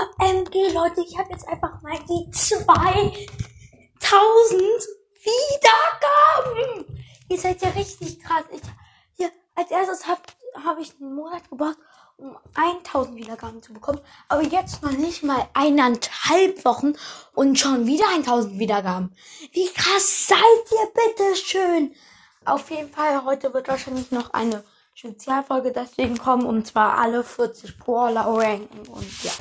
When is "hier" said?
9.16-9.30